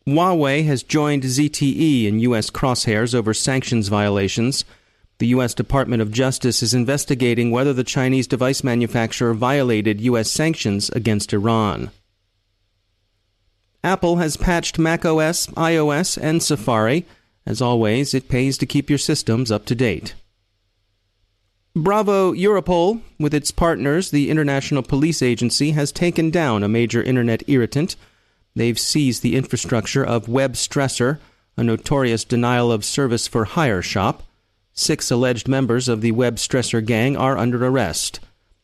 Huawei 0.07 0.65
has 0.65 0.81
joined 0.81 1.21
ZTE 1.21 2.07
in 2.07 2.19
U.S. 2.21 2.49
crosshairs 2.49 3.13
over 3.13 3.35
sanctions 3.35 3.87
violations. 3.87 4.65
The 5.19 5.27
U.S. 5.27 5.53
Department 5.53 6.01
of 6.01 6.11
Justice 6.11 6.63
is 6.63 6.73
investigating 6.73 7.51
whether 7.51 7.73
the 7.73 7.83
Chinese 7.83 8.25
device 8.25 8.63
manufacturer 8.63 9.35
violated 9.35 10.01
U.S. 10.01 10.31
sanctions 10.31 10.89
against 10.89 11.33
Iran. 11.33 11.91
Apple 13.83 14.15
has 14.15 14.37
patched 14.37 14.79
macOS, 14.79 15.47
iOS, 15.47 16.17
and 16.19 16.41
Safari. 16.41 17.05
As 17.45 17.61
always, 17.61 18.15
it 18.15 18.27
pays 18.27 18.57
to 18.57 18.65
keep 18.65 18.89
your 18.89 18.97
systems 18.97 19.51
up 19.51 19.65
to 19.65 19.75
date. 19.75 20.15
Bravo 21.83 22.33
Europol, 22.33 23.01
with 23.19 23.33
its 23.33 23.51
partners, 23.51 24.11
the 24.11 24.29
International 24.29 24.83
Police 24.83 25.21
Agency, 25.21 25.71
has 25.71 25.91
taken 25.91 26.29
down 26.29 26.63
a 26.63 26.67
major 26.67 27.01
internet 27.03 27.43
irritant. 27.47 27.95
They've 28.55 28.79
seized 28.79 29.21
the 29.21 29.35
infrastructure 29.35 30.03
of 30.03 30.27
Webstresser, 30.27 31.19
a 31.55 31.63
notorious 31.63 32.23
denial 32.23 32.71
of 32.71 32.85
service 32.85 33.27
for 33.27 33.45
hire 33.45 33.81
shop. 33.81 34.23
Six 34.73 35.11
alleged 35.11 35.47
members 35.47 35.87
of 35.87 36.01
the 36.01 36.11
Webstresser 36.11 36.85
gang 36.85 37.17
are 37.17 37.37
under 37.37 37.65
arrest. 37.65 38.19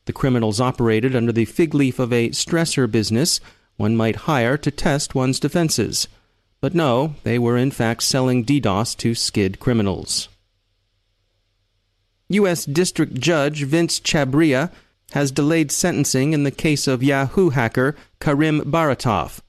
The 0.06 0.14
criminals 0.14 0.60
operated 0.60 1.16
under 1.16 1.32
the 1.32 1.46
fig 1.46 1.74
leaf 1.74 2.00
of 2.00 2.12
a 2.12 2.30
stressor 2.30 2.90
business 2.90 3.40
one 3.78 3.96
might 3.96 4.28
hire 4.28 4.58
to 4.58 4.72
test 4.72 5.16
one's 5.16 5.40
defenses. 5.40 6.08
But 6.62 6.76
no, 6.76 7.16
they 7.24 7.40
were 7.40 7.58
in 7.58 7.72
fact 7.72 8.04
selling 8.04 8.46
DDoS 8.46 8.96
to 8.98 9.16
skid 9.16 9.60
criminals. 9.60 10.30
U.S. 12.34 12.66
District 12.66 13.14
Judge 13.14 13.64
Vince 13.64 14.00
Chhabria 14.00 14.72
has 15.12 15.32
delayed 15.32 15.72
sentencing 15.72 16.34
in 16.34 16.44
the 16.44 16.52
case 16.52 16.88
of 16.88 17.04
Yahoo 17.04 17.50
hacker 17.50 17.96
Karim 18.20 18.62
Baratov. 18.62 19.40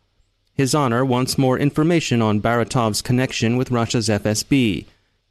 His 0.53 0.75
Honor 0.75 1.05
wants 1.05 1.39
more 1.39 1.59
information 1.59 2.21
on 2.21 2.41
Baratov's 2.41 3.01
connection 3.01 3.57
with 3.57 3.71
Russia's 3.71 4.09
FSB. 4.09 4.85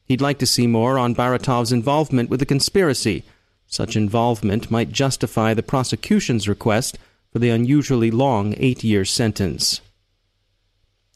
He'd 0.06 0.22
like 0.22 0.40
to 0.40 0.48
see 0.48 0.68
more 0.68 0.98
on 0.98 1.16
Baratov's 1.16 1.72
involvement 1.72 2.30
with 2.30 2.40
the 2.40 2.46
conspiracy. 2.46 3.24
Such 3.68 3.96
involvement 3.96 4.72
might 4.72 4.92
justify 4.92 5.54
the 5.54 5.64
prosecution's 5.64 6.50
request 6.50 6.98
for 7.32 7.40
the 7.40 7.50
unusually 7.50 8.12
long 8.12 8.56
eight 8.58 8.84
year 8.84 9.06
sentence. 9.06 9.80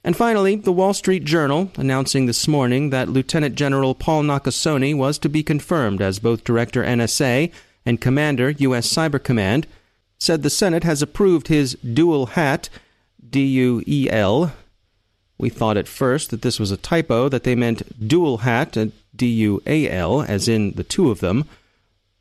And 0.07 0.15
finally, 0.15 0.55
the 0.55 0.71
Wall 0.71 0.93
Street 0.93 1.25
Journal 1.25 1.69
announcing 1.75 2.27
this 2.27 2.47
morning 2.47 2.91
that 2.91 3.09
Lieutenant 3.09 3.55
General 3.55 3.93
Paul 3.93 4.23
Nakasone 4.23 4.95
was 4.95 5.19
to 5.19 5.27
be 5.27 5.43
confirmed 5.43 6.01
as 6.01 6.19
both 6.19 6.45
Director 6.45 6.81
NSA 6.81 7.51
and 7.85 7.99
Commander 7.99 8.51
U.S. 8.51 8.87
Cyber 8.87 9.21
Command, 9.21 9.67
said 10.17 10.43
the 10.43 10.49
Senate 10.49 10.85
has 10.85 11.01
approved 11.01 11.49
his 11.49 11.73
dual 11.73 12.27
hat 12.27 12.69
D 13.29 13.43
U 13.47 13.83
E 13.85 14.09
L. 14.09 14.53
We 15.37 15.49
thought 15.49 15.75
at 15.75 15.89
first 15.89 16.29
that 16.29 16.41
this 16.41 16.57
was 16.57 16.71
a 16.71 16.77
typo, 16.77 17.27
that 17.27 17.43
they 17.43 17.53
meant 17.53 18.07
dual 18.07 18.37
hat, 18.37 18.77
uh, 18.77 18.85
D 19.13 19.25
U 19.25 19.61
A 19.65 19.89
L, 19.89 20.21
as 20.21 20.47
in 20.47 20.71
the 20.75 20.85
two 20.85 21.11
of 21.11 21.19
them. 21.19 21.43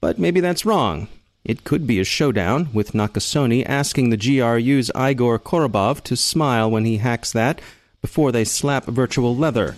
But 0.01 0.19
maybe 0.19 0.41
that's 0.41 0.67
wrong. 0.67 1.07
It 1.47 1.63
could 1.63 1.87
be 1.87 2.01
a 2.01 2.05
showdown, 2.05 2.71
with 2.73 2.91
Nakasone 2.91 3.65
asking 3.65 4.11
the 4.11 4.17
GRU's 4.17 4.91
Igor 4.97 5.39
Korobov 5.39 6.03
to 6.03 6.17
smile 6.17 6.69
when 6.69 6.85
he 6.85 6.97
hacks 6.97 7.31
that 7.31 7.61
before 8.03 8.33
they 8.33 8.45
slap 8.45 8.87
virtual 8.87 9.37
leather. 9.37 9.77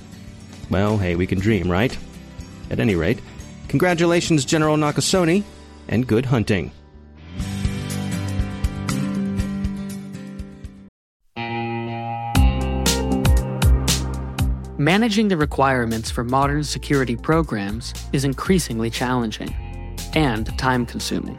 Well, 0.71 0.97
hey, 0.97 1.15
we 1.15 1.27
can 1.27 1.39
dream, 1.39 1.71
right? 1.71 1.95
At 2.71 2.81
any 2.81 2.95
rate, 2.95 3.21
congratulations, 3.69 4.47
General 4.47 4.79
Nakasone, 4.79 5.45
and 5.89 6.07
good 6.07 6.25
hunting. 6.25 6.73
Managing 14.79 15.29
the 15.29 15.37
requirements 15.37 16.11
for 16.11 16.25
modern 16.25 16.65
security 16.65 17.15
programs 17.15 17.93
is 18.15 18.25
increasingly 18.25 18.89
challenging 18.89 19.55
and 20.15 20.57
time 20.59 20.87
consuming. 20.87 21.39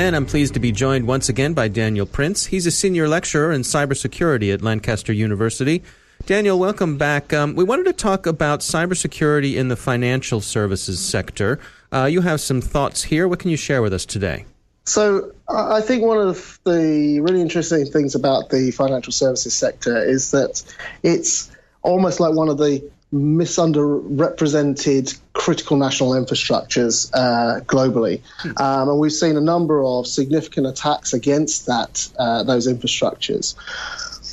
And 0.00 0.16
I'm 0.16 0.24
pleased 0.24 0.54
to 0.54 0.60
be 0.60 0.72
joined 0.72 1.06
once 1.06 1.28
again 1.28 1.52
by 1.52 1.68
Daniel 1.68 2.06
Prince. 2.06 2.46
He's 2.46 2.64
a 2.64 2.70
senior 2.70 3.06
lecturer 3.06 3.52
in 3.52 3.60
cybersecurity 3.60 4.50
at 4.50 4.62
Lancaster 4.62 5.12
University. 5.12 5.82
Daniel, 6.24 6.58
welcome 6.58 6.96
back. 6.96 7.34
Um, 7.34 7.54
we 7.54 7.64
wanted 7.64 7.84
to 7.84 7.92
talk 7.92 8.24
about 8.24 8.60
cybersecurity 8.60 9.56
in 9.56 9.68
the 9.68 9.76
financial 9.76 10.40
services 10.40 11.00
sector. 11.00 11.60
Uh, 11.92 12.06
you 12.06 12.22
have 12.22 12.40
some 12.40 12.62
thoughts 12.62 13.02
here. 13.02 13.28
What 13.28 13.40
can 13.40 13.50
you 13.50 13.58
share 13.58 13.82
with 13.82 13.92
us 13.92 14.06
today? 14.06 14.46
So, 14.86 15.32
I 15.50 15.82
think 15.82 16.02
one 16.02 16.16
of 16.16 16.58
the 16.64 17.20
really 17.20 17.42
interesting 17.42 17.84
things 17.84 18.14
about 18.14 18.48
the 18.48 18.70
financial 18.70 19.12
services 19.12 19.52
sector 19.52 20.02
is 20.02 20.30
that 20.30 20.62
it's 21.02 21.50
almost 21.82 22.20
like 22.20 22.32
one 22.32 22.48
of 22.48 22.56
the 22.56 22.90
misunderrepresented 23.12 25.20
critical 25.40 25.78
national 25.78 26.10
infrastructures 26.10 27.10
uh, 27.14 27.60
globally, 27.60 28.20
um, 28.60 28.90
and 28.90 28.98
we've 28.98 29.10
seen 29.10 29.38
a 29.38 29.40
number 29.40 29.82
of 29.82 30.06
significant 30.06 30.66
attacks 30.66 31.14
against 31.14 31.64
that 31.64 32.06
uh, 32.18 32.42
those 32.42 32.68
infrastructures. 32.68 33.54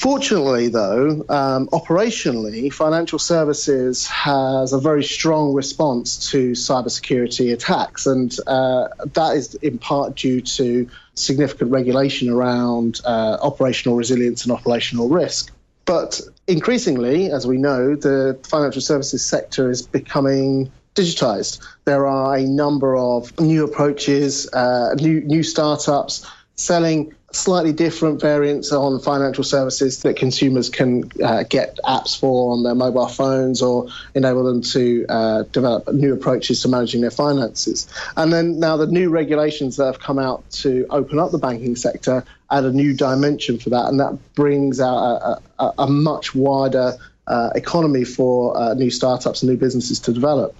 Fortunately, 0.02 0.68
though, 0.68 1.26
um, 1.30 1.70
operationally, 1.70 2.74
financial 2.74 3.20
services 3.20 4.06
has 4.06 4.74
a 4.74 4.80
very 4.80 5.04
strong 5.04 5.54
response 5.54 6.30
to 6.32 6.52
cybersecurity 6.52 7.54
attacks, 7.54 8.06
and 8.06 8.38
uh, 8.46 8.90
that 9.14 9.38
is 9.38 9.56
in 9.56 9.78
part 9.78 10.16
due 10.16 10.42
to 10.42 10.90
significant 11.16 11.72
regulation 11.72 12.30
around 12.30 13.00
uh, 13.06 13.38
operational 13.42 13.96
resilience 13.96 14.44
and 14.44 14.52
operational 14.52 15.08
risk. 15.08 15.54
But 15.86 16.20
increasingly, 16.48 17.32
as 17.32 17.48
we 17.48 17.56
know, 17.56 17.96
the 17.96 18.38
financial 18.44 18.82
services 18.82 19.26
sector 19.26 19.72
is 19.72 19.82
becoming 19.82 20.70
digitized. 20.98 21.60
There 21.86 22.08
are 22.08 22.36
a 22.36 22.44
number 22.44 22.98
of 22.98 23.40
new 23.40 23.64
approaches, 23.64 24.52
uh, 24.52 24.96
new 24.96 25.22
new 25.22 25.44
startups 25.44 26.26
selling 26.56 27.14
slightly 27.32 27.74
different 27.74 28.20
variants 28.20 28.72
on 28.72 29.00
financial 29.00 29.44
services 29.44 30.02
that 30.02 30.16
consumers 30.16 30.70
can 30.70 31.12
uh, 31.24 31.44
get 31.44 31.78
apps 31.86 32.18
for 32.18 32.54
on 32.54 32.64
their 32.64 32.74
mobile 32.74 33.08
phones 33.08 33.62
or 33.62 33.88
enable 34.16 34.44
them 34.44 34.62
to 34.62 35.06
uh, 35.08 35.44
develop 35.52 35.88
new 35.94 36.14
approaches 36.14 36.62
to 36.62 36.68
managing 36.68 37.02
their 37.02 37.12
finances. 37.12 37.88
And 38.16 38.32
then 38.32 38.60
now 38.60 38.78
the 38.78 38.88
new 38.88 39.10
regulations 39.10 39.76
that 39.78 39.86
have 39.86 40.00
come 40.00 40.18
out 40.18 40.50
to 40.64 40.88
open 40.90 41.20
up 41.20 41.32
the 41.32 41.38
banking 41.38 41.76
sector 41.76 42.24
add 42.50 42.64
a 42.64 42.72
new 42.72 42.96
dimension 42.96 43.60
for 43.60 43.72
that, 43.72 43.88
and 43.88 44.00
that 44.00 44.18
brings 44.34 44.80
out 44.80 44.98
a, 44.98 45.42
a, 45.60 45.74
a 45.80 45.88
much 45.88 46.34
wider 46.34 46.98
uh, 47.28 47.50
economy 47.56 48.06
for 48.06 48.58
uh, 48.58 48.74
new 48.74 48.90
startups 48.90 49.44
and 49.44 49.52
new 49.52 49.58
businesses 49.58 50.00
to 50.00 50.14
develop. 50.14 50.56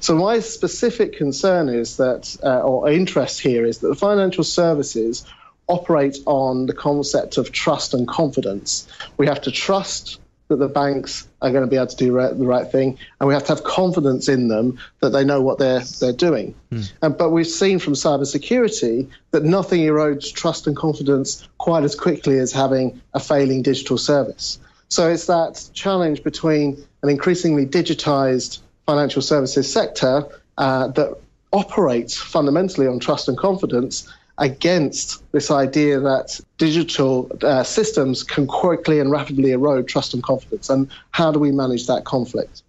So 0.00 0.14
my 0.14 0.40
specific 0.40 1.16
concern 1.16 1.68
is 1.68 1.96
that, 1.96 2.36
uh, 2.42 2.60
or 2.60 2.90
interest 2.90 3.40
here, 3.40 3.64
is 3.64 3.78
that 3.78 3.88
the 3.88 3.94
financial 3.94 4.44
services 4.44 5.24
operate 5.68 6.18
on 6.26 6.66
the 6.66 6.72
concept 6.72 7.36
of 7.36 7.52
trust 7.52 7.94
and 7.94 8.08
confidence. 8.08 8.88
We 9.16 9.26
have 9.26 9.42
to 9.42 9.50
trust 9.50 10.18
that 10.48 10.56
the 10.56 10.68
banks 10.68 11.28
are 11.42 11.50
going 11.50 11.64
to 11.64 11.70
be 11.70 11.76
able 11.76 11.88
to 11.88 11.96
do 11.96 12.12
right, 12.12 12.36
the 12.36 12.46
right 12.46 12.70
thing, 12.70 12.98
and 13.20 13.28
we 13.28 13.34
have 13.34 13.44
to 13.44 13.54
have 13.54 13.64
confidence 13.64 14.28
in 14.28 14.48
them 14.48 14.78
that 15.00 15.10
they 15.10 15.24
know 15.24 15.42
what 15.42 15.58
they're 15.58 15.82
they're 16.00 16.12
doing. 16.12 16.54
Mm. 16.72 16.92
And, 17.02 17.18
but 17.18 17.30
we've 17.30 17.46
seen 17.46 17.78
from 17.78 17.92
cybersecurity 17.92 19.10
that 19.30 19.44
nothing 19.44 19.80
erodes 19.82 20.32
trust 20.32 20.66
and 20.66 20.74
confidence 20.74 21.46
quite 21.58 21.84
as 21.84 21.94
quickly 21.94 22.38
as 22.38 22.50
having 22.52 23.02
a 23.12 23.20
failing 23.20 23.62
digital 23.62 23.98
service. 23.98 24.58
So 24.88 25.10
it's 25.10 25.26
that 25.26 25.68
challenge 25.74 26.22
between 26.22 26.82
an 27.02 27.10
increasingly 27.10 27.66
digitized 27.66 28.60
financial 28.88 29.20
services 29.20 29.70
sector 29.70 30.26
uh, 30.56 30.88
that 30.88 31.14
operates 31.52 32.16
fundamentally 32.16 32.86
on 32.86 32.98
trust 32.98 33.28
and 33.28 33.36
confidence 33.36 34.10
against 34.38 35.22
this 35.32 35.50
idea 35.50 36.00
that 36.00 36.40
digital 36.56 37.30
uh, 37.42 37.62
systems 37.62 38.22
can 38.22 38.46
quickly 38.46 38.98
and 38.98 39.10
rapidly 39.10 39.50
erode 39.50 39.86
trust 39.88 40.14
and 40.14 40.22
confidence. 40.22 40.70
And 40.70 40.88
how 41.10 41.30
do 41.30 41.38
we 41.38 41.52
manage 41.52 41.86
that 41.86 42.06
conflict? 42.06 42.62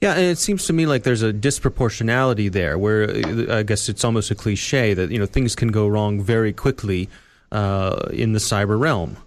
Yeah, 0.00 0.14
and 0.14 0.24
it 0.24 0.38
seems 0.38 0.66
to 0.66 0.72
me 0.72 0.86
like 0.86 1.04
there's 1.04 1.22
a 1.22 1.32
disproportionality 1.32 2.50
there, 2.50 2.76
where 2.76 3.02
uh, 3.08 3.58
I 3.58 3.62
guess 3.62 3.88
it's 3.88 4.04
almost 4.04 4.30
a 4.32 4.34
cliche 4.34 4.92
that 4.94 5.12
you 5.12 5.18
know 5.20 5.26
things 5.26 5.54
can 5.54 5.68
go 5.68 5.86
wrong 5.86 6.20
very 6.20 6.52
quickly 6.52 7.08
uh, 7.52 8.08
in 8.10 8.32
the 8.32 8.40
cyber 8.40 8.80
realm. 8.80 9.18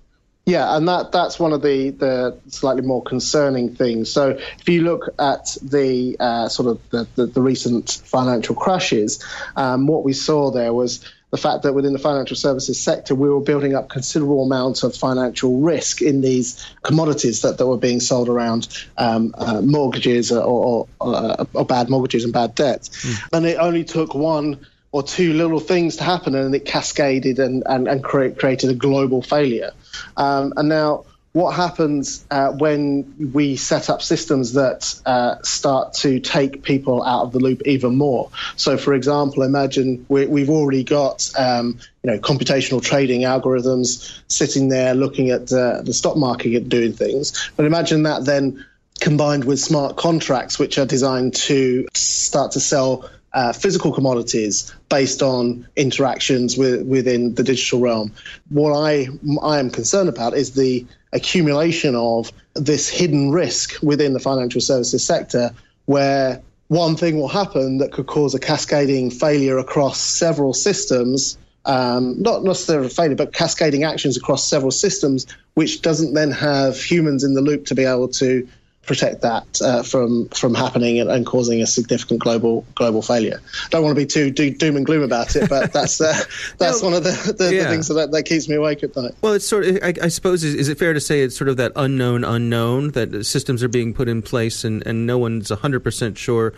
Yeah, 0.45 0.75
and 0.75 0.87
that 0.89 1.13
that's 1.13 1.39
one 1.39 1.53
of 1.53 1.61
the 1.61 1.91
the 1.91 2.37
slightly 2.49 2.81
more 2.81 3.01
concerning 3.01 3.75
things. 3.75 4.11
So 4.11 4.31
if 4.31 4.67
you 4.67 4.81
look 4.81 5.15
at 5.17 5.55
the 5.61 6.17
uh, 6.19 6.49
sort 6.49 6.67
of 6.67 6.89
the, 6.89 7.07
the, 7.15 7.27
the, 7.27 7.41
recent 7.41 8.01
financial 8.05 8.53
crashes, 8.53 9.23
um, 9.55 9.87
what 9.87 10.03
we 10.03 10.11
saw 10.11 10.51
there 10.51 10.73
was 10.73 11.05
the 11.33 11.37
fact 11.37 11.63
that 11.63 11.73
within 11.73 11.93
the 11.93 11.99
financial 11.99 12.35
services 12.35 12.79
sector, 12.79 13.15
we 13.15 13.29
were 13.29 13.39
building 13.39 13.73
up 13.73 13.89
considerable 13.89 14.43
amounts 14.43 14.83
of 14.83 14.95
financial 14.95 15.61
risk 15.61 16.01
in 16.01 16.21
these 16.21 16.63
commodities 16.83 17.41
that, 17.41 17.57
that 17.57 17.65
were 17.65 17.77
being 17.77 18.01
sold 18.01 18.27
around 18.29 18.67
um, 18.97 19.33
uh, 19.35 19.59
mortgages 19.61 20.31
or, 20.31 20.43
or, 20.43 20.87
uh, 21.01 21.43
or, 21.53 21.65
bad 21.65 21.89
mortgages 21.89 22.23
and 22.23 22.33
bad 22.33 22.53
debts. 22.53 22.89
Mm. 22.89 23.29
And 23.33 23.45
it 23.47 23.57
only 23.57 23.83
took 23.83 24.13
one 24.13 24.63
or 24.93 25.03
two 25.03 25.33
little 25.33 25.59
things 25.59 25.97
to 25.97 26.03
happen 26.03 26.35
and 26.35 26.55
it 26.55 26.65
cascaded 26.65 27.39
and, 27.39 27.63
and, 27.65 27.87
and 27.87 28.03
create, 28.03 28.37
created 28.37 28.69
a 28.69 28.75
global 28.75 29.23
failure. 29.23 29.71
Um, 30.15 30.53
and 30.55 30.69
now 30.69 31.05
what 31.33 31.55
happens 31.55 32.23
uh, 32.29 32.51
when 32.51 33.31
we 33.33 33.55
set 33.55 33.89
up 33.89 34.03
systems 34.03 34.53
that 34.53 35.01
uh, 35.07 35.41
start 35.41 35.95
to 35.95 36.19
take 36.19 36.61
people 36.61 37.03
out 37.03 37.23
of 37.23 37.31
the 37.31 37.39
loop 37.39 37.63
even 37.65 37.95
more. 37.95 38.29
So, 38.55 38.77
for 38.77 38.93
example, 38.93 39.41
imagine 39.41 40.05
we, 40.09 40.41
have 40.41 40.49
already 40.51 40.83
got 40.83 41.31
um, 41.35 41.79
you 42.03 42.11
know 42.11 42.19
computational 42.19 42.83
trading 42.83 43.21
algorithms 43.21 44.21
sitting 44.27 44.69
there 44.69 44.93
looking 44.93 45.31
at 45.31 45.51
uh, 45.51 45.81
the 45.81 45.93
stock 45.93 46.17
market 46.17 46.55
and 46.55 46.69
doing 46.69 46.93
things, 46.93 47.51
but 47.57 47.65
imagine 47.65 48.03
that 48.03 48.25
then 48.25 48.63
combined 48.99 49.43
with 49.43 49.59
smart 49.59 49.97
contracts, 49.97 50.59
which 50.59 50.77
are 50.77 50.85
designed 50.85 51.33
to 51.33 51.87
start 51.95 52.51
to 52.51 52.59
sell 52.59 53.09
uh, 53.33 53.53
physical 53.53 53.91
commodities 53.91 54.73
based 54.89 55.21
on 55.21 55.67
interactions 55.75 56.57
with, 56.57 56.85
within 56.85 57.33
the 57.35 57.43
digital 57.43 57.79
realm. 57.79 58.11
What 58.49 58.73
I 58.73 59.07
I 59.41 59.59
am 59.59 59.69
concerned 59.69 60.09
about 60.09 60.33
is 60.35 60.53
the 60.53 60.85
accumulation 61.13 61.95
of 61.95 62.31
this 62.53 62.89
hidden 62.89 63.31
risk 63.31 63.81
within 63.81 64.13
the 64.13 64.19
financial 64.19 64.61
services 64.61 65.05
sector 65.05 65.51
where 65.85 66.41
one 66.67 66.95
thing 66.95 67.19
will 67.19 67.27
happen 67.27 67.79
that 67.79 67.91
could 67.91 68.07
cause 68.07 68.33
a 68.33 68.39
cascading 68.39 69.11
failure 69.11 69.57
across 69.57 69.99
several 69.99 70.53
systems 70.53 71.37
um, 71.65 72.21
not 72.21 72.43
necessarily 72.43 72.87
a 72.87 72.89
failure, 72.89 73.15
but 73.15 73.33
cascading 73.33 73.83
actions 73.83 74.17
across 74.17 74.45
several 74.45 74.71
systems, 74.71 75.25
which 75.53 75.81
doesn't 75.81 76.13
then 76.13 76.31
have 76.31 76.77
humans 76.77 77.23
in 77.23 77.33
the 77.35 77.41
loop 77.41 77.65
to 77.67 77.75
be 77.75 77.85
able 77.85 78.09
to 78.09 78.47
protect 78.85 79.21
that 79.21 79.61
uh, 79.61 79.81
from 79.81 80.27
from 80.29 80.53
happening 80.53 80.99
and, 80.99 81.09
and, 81.09 81.25
causing 81.25 81.61
a 81.61 81.65
significant 81.65 82.19
global 82.19 82.65
global 82.75 83.01
failure. 83.01 83.39
Don't 83.69 83.83
want 83.83 83.95
to 83.95 84.01
be 84.01 84.05
too 84.05 84.29
do, 84.29 84.51
doom 84.51 84.75
and 84.75 84.85
gloom 84.85 85.03
about 85.03 85.35
it, 85.35 85.49
but 85.49 85.71
that's 85.71 86.01
uh, 86.01 86.13
that's 86.57 86.81
no, 86.81 86.89
one 86.89 86.97
of 86.97 87.03
the, 87.03 87.33
the, 87.37 87.53
yeah. 87.53 87.63
the 87.63 87.69
things 87.69 87.87
that, 87.87 88.11
that 88.11 88.23
keeps 88.23 88.49
me 88.49 88.55
awake 88.55 88.83
at 88.83 88.95
night. 88.95 89.13
Well, 89.21 89.33
it's 89.33 89.47
sort 89.47 89.65
of 89.65 89.79
I, 89.81 89.93
I 90.03 90.07
suppose 90.09 90.43
is, 90.43 90.53
is, 90.55 90.69
it 90.69 90.77
fair 90.77 90.93
to 90.93 90.99
say 90.99 91.21
it's 91.21 91.37
sort 91.37 91.49
of 91.49 91.57
that 91.57 91.71
unknown 91.75 92.23
unknown 92.23 92.91
that 92.91 93.25
systems 93.25 93.63
are 93.63 93.69
being 93.69 93.93
put 93.93 94.09
in 94.09 94.21
place 94.21 94.63
and 94.63 94.85
and 94.85 95.07
no 95.07 95.17
one's 95.17 95.49
hundred 95.49 95.81
percent 95.81 96.17
sure 96.17 96.53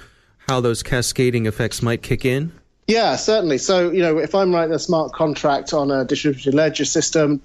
how 0.48 0.62
those 0.62 0.82
cascading 0.84 1.46
effects 1.46 1.82
might 1.82 2.02
kick 2.02 2.26
in. 2.26 2.52
Yeah, 2.88 3.16
certainly. 3.16 3.58
So, 3.58 3.90
you 3.90 4.04
know, 4.04 4.20
if 4.20 4.36
I'm 4.36 4.54
writing 4.54 4.76
a 4.76 4.80
smart 4.80 5.12
contract 5.12 5.74
on 5.74 5.90
a 5.90 6.06
distributed 6.06 6.54
ledger 6.54 6.86
system 6.86 7.42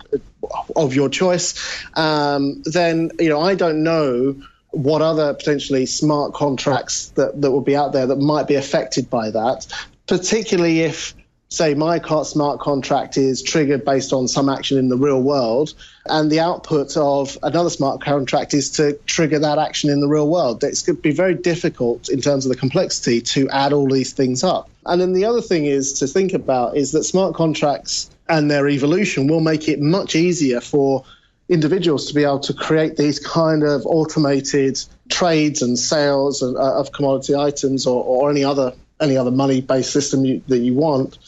of 0.76 0.94
your 0.94 1.08
choice, 1.08 1.82
um, 1.94 2.62
then, 2.66 3.10
you 3.18 3.30
know, 3.30 3.40
I 3.40 3.54
don't 3.54 3.82
know 3.82 4.36
what 4.72 5.02
other 5.02 5.34
potentially 5.34 5.86
smart 5.86 6.34
contracts 6.34 7.08
that, 7.10 7.40
that 7.40 7.50
will 7.50 7.60
be 7.60 7.76
out 7.76 7.92
there 7.92 8.06
that 8.06 8.18
might 8.18 8.46
be 8.46 8.54
affected 8.54 9.10
by 9.10 9.30
that, 9.30 9.66
particularly 10.06 10.80
if 10.80 11.14
say 11.52 11.74
my 11.74 12.00
smart 12.22 12.60
contract 12.60 13.16
is 13.16 13.42
triggered 13.42 13.84
based 13.84 14.12
on 14.12 14.28
some 14.28 14.48
action 14.48 14.78
in 14.78 14.88
the 14.88 14.96
real 14.96 15.20
world 15.20 15.74
and 16.06 16.30
the 16.30 16.38
output 16.38 16.96
of 16.96 17.36
another 17.42 17.70
smart 17.70 18.00
contract 18.00 18.54
is 18.54 18.70
to 18.70 18.92
trigger 19.06 19.40
that 19.40 19.58
action 19.58 19.90
in 19.90 20.00
the 20.00 20.06
real 20.06 20.28
world. 20.28 20.62
It's 20.62 20.82
going 20.82 20.96
to 20.96 21.02
be 21.02 21.10
very 21.10 21.34
difficult 21.34 22.08
in 22.08 22.20
terms 22.20 22.46
of 22.46 22.50
the 22.50 22.56
complexity 22.56 23.20
to 23.20 23.50
add 23.50 23.72
all 23.72 23.88
these 23.88 24.12
things 24.12 24.44
up. 24.44 24.70
And 24.86 25.00
then 25.00 25.12
the 25.12 25.24
other 25.24 25.42
thing 25.42 25.66
is 25.66 25.94
to 25.94 26.06
think 26.06 26.34
about 26.34 26.76
is 26.76 26.92
that 26.92 27.02
smart 27.02 27.34
contracts 27.34 28.08
and 28.28 28.48
their 28.48 28.68
evolution 28.68 29.26
will 29.26 29.40
make 29.40 29.68
it 29.68 29.80
much 29.80 30.14
easier 30.14 30.60
for 30.60 31.04
individuals 31.50 32.06
to 32.06 32.14
be 32.14 32.22
able 32.22 32.38
to 32.38 32.54
create 32.54 32.96
these 32.96 33.18
kind 33.18 33.64
of 33.64 33.84
automated 33.84 34.78
trades 35.08 35.62
and 35.62 35.76
sales 35.76 36.42
of, 36.42 36.54
uh, 36.54 36.78
of 36.78 36.92
commodity 36.92 37.34
items 37.34 37.86
or, 37.86 38.02
or, 38.04 38.30
any 38.30 38.44
other 38.44 38.72
any 39.00 39.16
other 39.16 39.30
money-based 39.30 39.90
system 39.90 40.24
you, 40.26 40.42
that 40.46 40.58
you 40.58 40.74
want, 40.74 41.18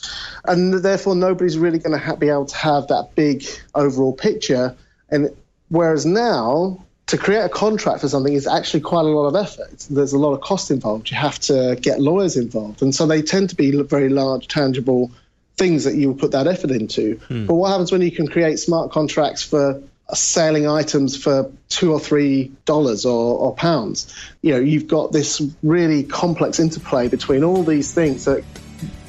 and 0.44 0.74
therefore 0.74 1.16
nobody's 1.16 1.58
really 1.58 1.78
going 1.78 1.92
to 1.92 1.98
ha- 1.98 2.16
be 2.16 2.28
able 2.28 2.44
to 2.44 2.54
have 2.54 2.88
that 2.88 3.14
big 3.14 3.44
overall 3.74 4.12
picture. 4.12 4.76
And 5.10 5.34
whereas 5.68 6.04
now 6.06 6.84
to 7.06 7.18
create 7.18 7.44
a 7.44 7.48
contract 7.48 8.02
for 8.02 8.08
something 8.08 8.32
is 8.32 8.46
actually 8.46 8.80
quite 8.80 9.06
a 9.06 9.08
lot 9.08 9.26
of 9.26 9.36
effort. 9.36 9.86
There's 9.90 10.12
a 10.12 10.18
lot 10.18 10.34
of 10.34 10.40
cost 10.42 10.70
involved. 10.70 11.10
You 11.10 11.16
have 11.16 11.38
to 11.40 11.76
get 11.80 12.00
lawyers 12.00 12.36
involved, 12.36 12.82
and 12.82 12.94
so 12.94 13.06
they 13.06 13.22
tend 13.22 13.50
to 13.50 13.56
be 13.56 13.82
very 13.82 14.08
large, 14.08 14.46
tangible 14.48 15.10
things 15.56 15.84
that 15.84 15.94
you 15.94 16.14
put 16.14 16.32
that 16.32 16.46
effort 16.46 16.70
into. 16.70 17.16
Hmm. 17.28 17.46
But 17.46 17.54
what 17.54 17.70
happens 17.70 17.90
when 17.90 18.02
you 18.02 18.12
can 18.12 18.28
create 18.28 18.58
smart 18.58 18.92
contracts 18.92 19.42
for 19.42 19.82
selling 20.14 20.68
items 20.68 21.16
for 21.16 21.50
two 21.68 21.92
or 21.92 22.00
three 22.00 22.52
dollars 22.64 23.06
or, 23.06 23.38
or 23.38 23.54
pounds. 23.54 24.14
You 24.42 24.54
know, 24.54 24.60
you've 24.60 24.86
got 24.86 25.12
this 25.12 25.42
really 25.62 26.02
complex 26.02 26.60
interplay 26.60 27.08
between 27.08 27.44
all 27.44 27.62
these 27.62 27.92
things 27.92 28.26
that 28.26 28.44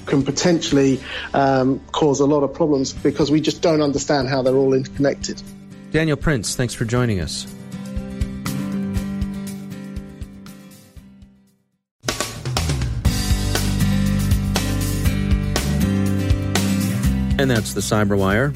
can 0.06 0.24
potentially 0.24 1.02
um, 1.34 1.80
cause 1.92 2.20
a 2.20 2.26
lot 2.26 2.44
of 2.44 2.54
problems 2.54 2.94
because 2.94 3.32
we 3.32 3.42
just 3.42 3.62
don't 3.62 3.82
understand 3.82 4.28
how 4.28 4.42
they're 4.42 4.56
all 4.56 4.74
interconnected. 4.74 5.42
Daniel 5.92 6.18
Prince, 6.18 6.56
thanks 6.56 6.74
for 6.74 6.86
joining 6.86 7.20
us. 7.20 7.46
And 17.40 17.52
that's 17.52 17.74
the 17.74 17.82
Cyberwire. 17.82 18.56